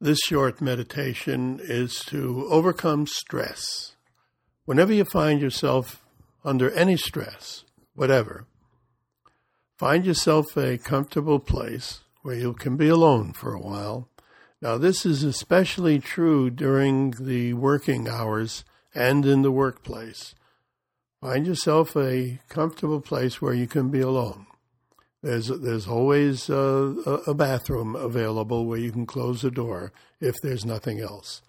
This 0.00 0.18
short 0.26 0.60
meditation 0.60 1.60
is 1.62 2.00
to 2.06 2.46
overcome 2.50 3.06
stress. 3.06 3.94
Whenever 4.64 4.92
you 4.92 5.04
find 5.04 5.40
yourself 5.40 6.04
under 6.44 6.70
any 6.72 6.96
stress, 6.96 7.64
whatever, 7.94 8.46
find 9.78 10.04
yourself 10.04 10.56
a 10.56 10.78
comfortable 10.78 11.38
place 11.38 12.00
where 12.22 12.34
you 12.34 12.54
can 12.54 12.76
be 12.76 12.88
alone 12.88 13.32
for 13.32 13.54
a 13.54 13.60
while. 13.60 14.08
Now, 14.60 14.78
this 14.78 15.06
is 15.06 15.22
especially 15.22 16.00
true 16.00 16.50
during 16.50 17.12
the 17.12 17.54
working 17.54 18.08
hours 18.08 18.64
and 18.94 19.24
in 19.24 19.42
the 19.42 19.52
workplace. 19.52 20.34
Find 21.20 21.46
yourself 21.46 21.96
a 21.96 22.40
comfortable 22.48 23.00
place 23.00 23.40
where 23.40 23.54
you 23.54 23.68
can 23.68 23.90
be 23.90 24.00
alone. 24.00 24.46
There's 25.24 25.48
there's 25.48 25.88
always 25.88 26.50
a, 26.50 27.22
a 27.26 27.32
bathroom 27.32 27.96
available 27.96 28.66
where 28.66 28.78
you 28.78 28.92
can 28.92 29.06
close 29.06 29.40
the 29.40 29.50
door 29.50 29.90
if 30.20 30.34
there's 30.42 30.66
nothing 30.66 31.00
else. 31.00 31.40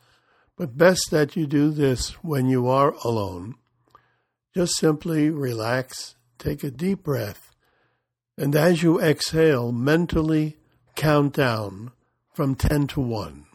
But 0.55 0.77
best 0.77 1.11
that 1.11 1.35
you 1.35 1.45
do 1.45 1.71
this 1.71 2.11
when 2.23 2.47
you 2.47 2.69
are 2.69 2.95
alone. 3.03 3.55
Just 4.55 4.77
simply 4.77 5.29
relax, 5.29 6.15
take 6.39 6.63
a 6.63 6.71
deep 6.71 7.03
breath, 7.03 7.51
and 8.37 8.55
as 8.55 8.81
you 8.81 9.01
exhale, 9.01 9.73
mentally 9.73 10.55
count 10.95 11.33
down 11.33 11.91
from 12.33 12.55
10 12.55 12.87
to 12.87 13.01
1. 13.01 13.45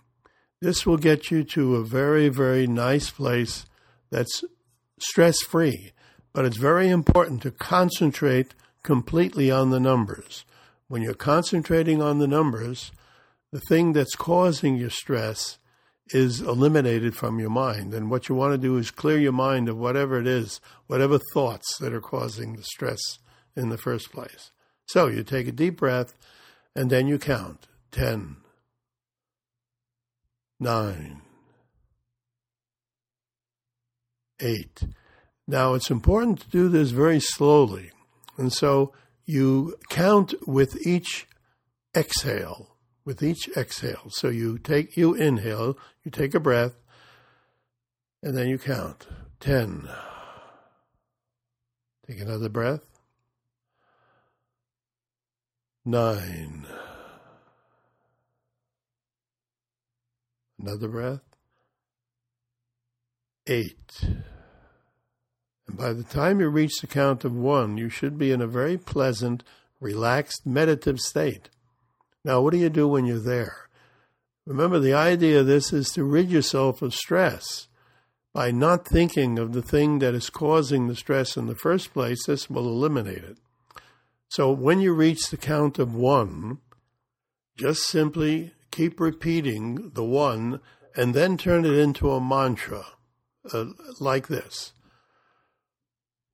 This 0.60 0.84
will 0.84 0.98
get 0.98 1.30
you 1.30 1.44
to 1.44 1.76
a 1.76 1.84
very, 1.84 2.28
very 2.28 2.66
nice 2.66 3.08
place 3.08 3.64
that's 4.10 4.44
stress 4.98 5.40
free. 5.40 5.92
But 6.34 6.44
it's 6.44 6.58
very 6.58 6.90
important 6.90 7.40
to 7.42 7.50
concentrate 7.50 8.54
completely 8.82 9.50
on 9.50 9.70
the 9.70 9.80
numbers. 9.80 10.44
When 10.88 11.02
you're 11.02 11.14
concentrating 11.14 12.02
on 12.02 12.18
the 12.18 12.26
numbers, 12.26 12.92
the 13.52 13.60
thing 13.60 13.92
that's 13.92 14.14
causing 14.14 14.76
your 14.76 14.90
stress 14.90 15.58
is 16.12 16.40
eliminated 16.40 17.14
from 17.14 17.38
your 17.38 17.50
mind. 17.50 17.94
And 17.94 18.10
what 18.10 18.28
you 18.28 18.34
want 18.34 18.52
to 18.52 18.58
do 18.58 18.76
is 18.76 18.90
clear 18.90 19.18
your 19.18 19.32
mind 19.32 19.68
of 19.68 19.78
whatever 19.78 20.18
it 20.18 20.26
is, 20.26 20.60
whatever 20.86 21.20
thoughts 21.32 21.78
that 21.78 21.92
are 21.92 22.00
causing 22.00 22.56
the 22.56 22.64
stress 22.64 23.00
in 23.56 23.68
the 23.68 23.78
first 23.78 24.10
place. 24.12 24.50
So 24.86 25.06
you 25.06 25.22
take 25.22 25.46
a 25.46 25.52
deep 25.52 25.76
breath 25.76 26.14
and 26.74 26.90
then 26.90 27.06
you 27.06 27.18
count 27.18 27.68
10, 27.92 28.36
9, 30.58 31.22
8. 34.40 34.84
Now 35.46 35.74
it's 35.74 35.90
important 35.90 36.40
to 36.40 36.48
do 36.48 36.68
this 36.68 36.90
very 36.90 37.20
slowly 37.20 37.92
and 38.40 38.52
so 38.52 38.94
you 39.26 39.76
count 39.90 40.32
with 40.48 40.86
each 40.86 41.28
exhale, 41.94 42.74
with 43.04 43.22
each 43.22 43.48
exhale. 43.54 44.08
So 44.08 44.28
you 44.28 44.56
take, 44.58 44.96
you 44.96 45.12
inhale, 45.12 45.76
you 46.02 46.10
take 46.10 46.34
a 46.34 46.40
breath, 46.40 46.72
and 48.22 48.36
then 48.36 48.48
you 48.48 48.56
count 48.56 49.06
10. 49.40 49.88
Take 52.06 52.20
another 52.20 52.48
breath. 52.48 52.86
Nine. 55.84 56.66
Another 60.58 60.88
breath. 60.88 61.20
Eight. 63.46 64.02
By 65.76 65.92
the 65.92 66.04
time 66.04 66.40
you 66.40 66.48
reach 66.48 66.80
the 66.80 66.86
count 66.86 67.24
of 67.24 67.34
one, 67.34 67.76
you 67.76 67.88
should 67.88 68.18
be 68.18 68.32
in 68.32 68.40
a 68.40 68.46
very 68.46 68.76
pleasant, 68.76 69.42
relaxed, 69.80 70.46
meditative 70.46 71.00
state. 71.00 71.48
Now, 72.24 72.40
what 72.40 72.52
do 72.52 72.58
you 72.58 72.68
do 72.68 72.88
when 72.88 73.06
you're 73.06 73.18
there? 73.18 73.68
Remember, 74.46 74.78
the 74.78 74.94
idea 74.94 75.40
of 75.40 75.46
this 75.46 75.72
is 75.72 75.90
to 75.90 76.04
rid 76.04 76.30
yourself 76.30 76.82
of 76.82 76.94
stress. 76.94 77.68
By 78.32 78.50
not 78.50 78.86
thinking 78.86 79.38
of 79.38 79.52
the 79.52 79.62
thing 79.62 79.98
that 80.00 80.14
is 80.14 80.30
causing 80.30 80.86
the 80.86 80.96
stress 80.96 81.36
in 81.36 81.46
the 81.46 81.56
first 81.56 81.92
place, 81.92 82.26
this 82.26 82.48
will 82.48 82.66
eliminate 82.66 83.24
it. 83.24 83.38
So 84.28 84.52
when 84.52 84.80
you 84.80 84.92
reach 84.92 85.30
the 85.30 85.36
count 85.36 85.78
of 85.78 85.94
one, 85.94 86.58
just 87.56 87.82
simply 87.86 88.52
keep 88.70 89.00
repeating 89.00 89.90
the 89.94 90.04
one 90.04 90.60
and 90.96 91.14
then 91.14 91.36
turn 91.36 91.64
it 91.64 91.74
into 91.74 92.10
a 92.10 92.20
mantra 92.20 92.86
uh, 93.52 93.66
like 93.98 94.28
this 94.28 94.72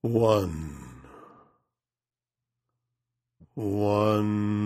one. 0.07 0.73
One. 3.55 4.57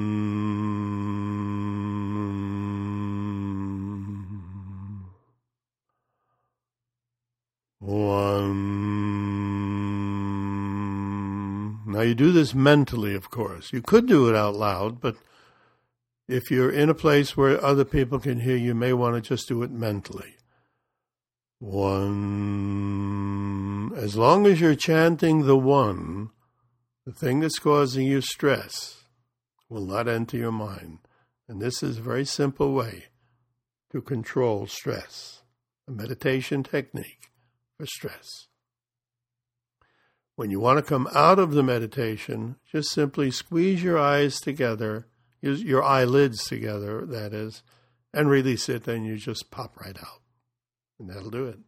One. 7.79 8.61
Now 11.87 12.03
you 12.03 12.15
do 12.15 12.33
this 12.33 12.55
mentally, 12.55 13.15
of 13.15 13.31
course. 13.31 13.73
You 13.73 13.81
could 13.83 14.07
do 14.07 14.29
it 14.29 14.37
out 14.37 14.55
loud, 14.55 15.01
but 15.01 15.17
if 16.29 16.51
you're 16.51 16.71
in 16.71 16.89
a 16.89 16.95
place 16.95 17.37
where 17.37 17.63
other 17.65 17.85
people 17.85 18.19
can 18.19 18.41
hear, 18.41 18.57
you 18.57 18.75
may 18.75 18.93
want 18.93 19.17
to 19.17 19.21
just 19.21 19.49
do 19.49 19.63
it 19.63 19.71
mentally. 19.71 20.37
One. 21.59 22.80
As 24.01 24.17
long 24.17 24.47
as 24.47 24.63
you're 24.63 24.75
chanting 24.75 25.45
the 25.45 25.59
one, 25.59 26.31
the 27.05 27.13
thing 27.13 27.41
that's 27.41 27.59
causing 27.59 28.07
you 28.07 28.23
stress 28.23 29.05
will 29.69 29.85
not 29.85 30.09
enter 30.09 30.39
your 30.39 30.53
mind. 30.53 31.01
And 31.47 31.61
this 31.61 31.83
is 31.83 31.99
a 31.99 32.03
very 32.03 32.25
simple 32.25 32.73
way 32.73 33.09
to 33.93 34.01
control 34.01 34.67
stress, 34.67 35.43
a 35.87 35.91
meditation 35.91 36.63
technique 36.63 37.31
for 37.77 37.85
stress. 37.85 38.47
When 40.35 40.51
you 40.51 40.61
want 40.61 40.79
to 40.79 40.83
come 40.83 41.07
out 41.15 41.39
of 41.39 41.51
the 41.51 41.63
meditation, 41.63 42.57
just 42.73 42.93
simply 42.93 43.31
squeeze 43.31 43.83
your 43.83 43.99
eyes 43.99 44.41
together, 44.41 45.09
your 45.43 45.83
eyelids 45.83 46.47
together, 46.47 47.05
that 47.05 47.35
is, 47.35 47.63
and 48.15 48.31
release 48.31 48.67
it, 48.71 48.89
and 48.89 49.05
you 49.05 49.19
just 49.19 49.51
pop 49.51 49.77
right 49.79 49.99
out. 49.99 50.23
And 50.99 51.11
that'll 51.11 51.29
do 51.29 51.45
it. 51.45 51.59